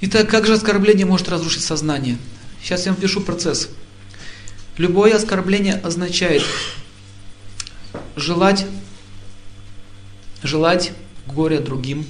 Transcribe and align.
Итак, 0.00 0.30
как 0.30 0.46
же 0.46 0.54
оскорбление 0.54 1.06
может 1.06 1.28
разрушить 1.28 1.64
сознание? 1.64 2.18
Сейчас 2.62 2.86
я 2.86 2.92
вам 2.92 3.00
пишу 3.00 3.20
процесс. 3.20 3.68
Любое 4.76 5.16
оскорбление 5.16 5.74
означает 5.74 6.44
желать, 8.14 8.64
желать 10.44 10.92
горя 11.26 11.58
другим. 11.58 12.06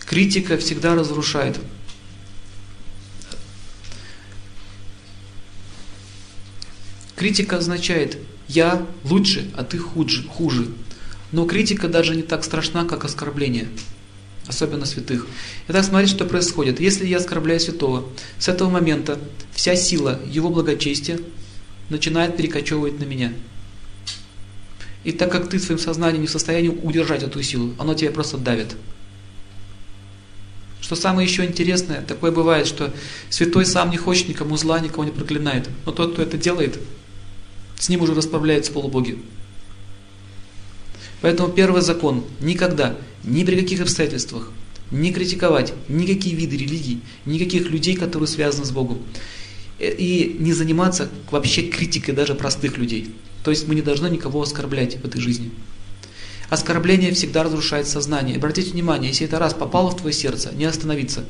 Критика 0.00 0.58
всегда 0.58 0.94
разрушает. 0.94 1.58
Критика 7.16 7.56
означает 7.56 8.18
«я 8.48 8.86
лучше, 9.04 9.50
а 9.56 9.64
ты 9.64 9.78
хуже». 9.78 10.28
хуже. 10.28 10.68
Но 11.32 11.46
критика 11.46 11.88
даже 11.88 12.14
не 12.14 12.22
так 12.22 12.44
страшна, 12.44 12.84
как 12.84 13.06
оскорбление 13.06 13.68
особенно 14.48 14.86
святых. 14.86 15.26
Итак, 15.68 15.84
смотрите, 15.84 16.14
что 16.14 16.24
происходит. 16.24 16.80
Если 16.80 17.06
я 17.06 17.18
оскорбляю 17.18 17.60
святого, 17.60 18.04
с 18.38 18.48
этого 18.48 18.70
момента 18.70 19.18
вся 19.52 19.76
сила 19.76 20.18
его 20.26 20.48
благочестия 20.50 21.18
начинает 21.90 22.36
перекочевывать 22.36 22.98
на 22.98 23.04
меня. 23.04 23.32
И 25.04 25.12
так 25.12 25.30
как 25.30 25.48
ты 25.48 25.58
своим 25.58 25.78
сознанием 25.78 26.22
не 26.22 26.26
в 26.26 26.30
состоянии 26.30 26.68
удержать 26.68 27.22
эту 27.22 27.42
силу, 27.42 27.74
оно 27.78 27.94
тебя 27.94 28.10
просто 28.10 28.36
давит. 28.36 28.76
Что 30.80 30.96
самое 30.96 31.28
еще 31.28 31.44
интересное, 31.44 32.02
такое 32.02 32.30
бывает, 32.30 32.66
что 32.66 32.92
святой 33.28 33.66
сам 33.66 33.90
не 33.90 33.96
хочет 33.96 34.28
никому 34.28 34.56
зла, 34.56 34.80
никого 34.80 35.04
не 35.04 35.10
проклинает. 35.10 35.68
Но 35.84 35.92
тот, 35.92 36.12
кто 36.12 36.22
это 36.22 36.36
делает, 36.38 36.78
с 37.78 37.88
ним 37.88 38.02
уже 38.02 38.14
расправляются 38.14 38.72
полубоги. 38.72 39.18
Поэтому 41.20 41.52
первый 41.52 41.82
закон– 41.82 42.24
никогда, 42.40 42.96
ни 43.24 43.44
при 43.44 43.56
каких 43.60 43.80
обстоятельствах, 43.80 44.52
не 44.90 45.12
критиковать 45.12 45.74
никакие 45.88 46.34
виды 46.34 46.56
религий, 46.56 47.00
никаких 47.26 47.70
людей, 47.70 47.96
которые 47.96 48.28
связаны 48.28 48.64
с 48.64 48.70
Богом. 48.70 48.98
Э, 49.78 49.92
и 49.92 50.36
не 50.38 50.52
заниматься 50.52 51.08
вообще 51.30 51.62
критикой 51.62 52.14
даже 52.14 52.34
простых 52.34 52.78
людей. 52.78 53.10
То 53.44 53.50
есть 53.50 53.66
мы 53.68 53.74
не 53.74 53.82
должны 53.82 54.08
никого 54.08 54.42
оскорблять 54.42 54.96
в 54.96 55.04
этой 55.04 55.20
жизни. 55.20 55.50
Оскорбление 56.50 57.12
всегда 57.12 57.42
разрушает 57.42 57.86
сознание. 57.86 58.36
Обратите 58.36 58.70
внимание, 58.70 59.10
если 59.10 59.26
это 59.26 59.38
раз 59.38 59.52
попало 59.52 59.90
в 59.90 59.96
твое 59.96 60.14
сердце, 60.14 60.52
не 60.54 60.64
остановиться. 60.64 61.24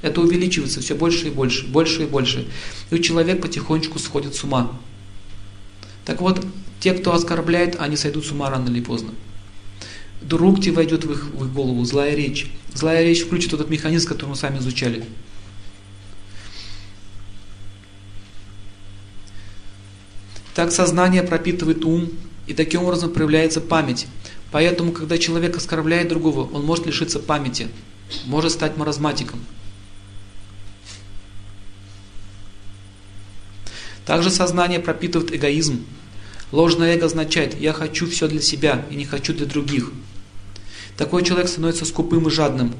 Это 0.00 0.20
увеличивается 0.20 0.80
все 0.80 0.94
больше 0.94 1.28
и 1.28 1.30
больше, 1.30 1.66
больше 1.66 2.04
и 2.04 2.06
больше. 2.06 2.46
И 2.90 3.00
человек 3.00 3.40
потихонечку 3.42 3.98
сходит 3.98 4.34
с 4.34 4.44
ума. 4.44 4.78
Так 6.04 6.20
вот, 6.20 6.44
те, 6.80 6.92
кто 6.92 7.14
оскорбляет, 7.14 7.80
они 7.80 7.96
сойдут 7.96 8.26
с 8.26 8.30
ума 8.30 8.50
рано 8.50 8.68
или 8.68 8.80
поздно. 8.80 9.12
Тебе 10.20 10.72
войдет 10.72 11.04
в 11.04 11.12
их, 11.12 11.24
в 11.24 11.44
их 11.44 11.52
голову 11.52 11.84
злая 11.84 12.14
речь. 12.14 12.50
Злая 12.72 13.04
речь 13.04 13.22
включит 13.22 13.52
этот 13.52 13.70
механизм, 13.70 14.08
который 14.08 14.30
мы 14.30 14.36
сами 14.36 14.58
изучали. 14.58 15.04
Так 20.54 20.72
сознание 20.72 21.22
пропитывает 21.22 21.84
ум, 21.84 22.10
и 22.46 22.54
таким 22.54 22.82
образом 22.84 23.10
проявляется 23.12 23.60
память. 23.60 24.06
Поэтому, 24.52 24.92
когда 24.92 25.18
человек 25.18 25.56
оскорбляет 25.56 26.08
другого, 26.08 26.48
он 26.54 26.64
может 26.64 26.86
лишиться 26.86 27.18
памяти, 27.18 27.68
может 28.26 28.52
стать 28.52 28.76
маразматиком. 28.76 29.40
Также 34.06 34.30
сознание 34.30 34.80
пропитывает 34.80 35.34
эгоизм. 35.34 35.84
Ложное 36.52 36.94
эго 36.94 37.06
означает 37.06 37.58
«я 37.58 37.72
хочу 37.72 38.08
все 38.08 38.28
для 38.28 38.40
себя 38.40 38.84
и 38.90 38.96
не 38.96 39.04
хочу 39.04 39.32
для 39.32 39.46
других». 39.46 39.90
Такой 40.96 41.24
человек 41.24 41.48
становится 41.48 41.84
скупым 41.84 42.28
и 42.28 42.30
жадным. 42.30 42.74